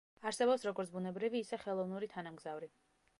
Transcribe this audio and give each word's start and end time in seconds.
არსებობს 0.29 0.65
როგორც 0.67 0.93
ბუნებრივი, 0.95 1.43
ისე 1.45 1.59
ხელოვნური 1.65 2.09
თანამგზავრი. 2.17 2.71